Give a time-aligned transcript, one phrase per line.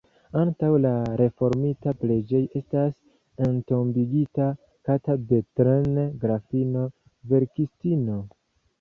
[0.43, 2.97] Antaŭ la reformita preĝejo estas
[3.51, 4.49] entombigita
[4.91, 6.91] Kata Bethlen, grafino,
[7.35, 8.23] verkistino.